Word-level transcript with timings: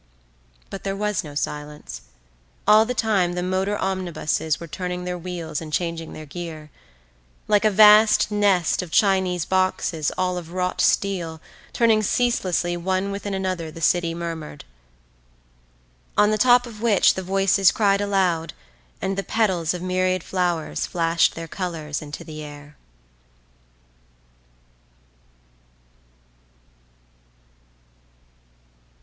But 0.71 0.83
there 0.83 0.95
was 0.95 1.23
no 1.23 1.35
silence; 1.35 2.01
all 2.67 2.85
the 2.85 2.95
time 2.95 3.33
the 3.33 3.43
motor 3.43 3.77
omnibuses 3.77 4.59
were 4.59 4.65
turning 4.65 5.03
their 5.03 5.15
wheels 5.15 5.61
and 5.61 5.71
changing 5.71 6.13
their 6.13 6.25
gear; 6.25 6.71
like 7.47 7.63
a 7.65 7.69
vast 7.69 8.31
nest 8.31 8.81
of 8.81 8.89
Chinese 8.89 9.45
boxes 9.45 10.11
all 10.17 10.39
of 10.39 10.53
wrought 10.53 10.81
steel 10.81 11.39
turning 11.71 12.01
ceaselessly 12.01 12.75
one 12.75 13.11
within 13.11 13.35
another 13.35 13.69
the 13.69 13.79
city 13.79 14.15
murmured; 14.15 14.65
on 16.17 16.31
the 16.31 16.35
top 16.39 16.65
of 16.65 16.81
which 16.81 17.13
the 17.13 17.21
voices 17.21 17.71
cried 17.71 18.01
aloud 18.01 18.53
and 19.03 19.15
the 19.19 19.23
petals 19.23 19.71
of 19.71 19.83
myriads 19.83 20.25
of 20.25 20.29
flowers 20.29 20.87
flashed 20.87 21.35
their 21.35 21.47
colours 21.47 22.01
into 22.01 22.23
the 22.23 22.41
air. 22.41 22.75